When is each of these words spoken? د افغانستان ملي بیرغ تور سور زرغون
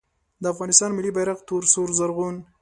د 0.41 0.43
افغانستان 0.53 0.89
ملي 0.93 1.11
بیرغ 1.15 1.37
تور 1.47 1.63
سور 1.73 1.89
زرغون 1.97 2.35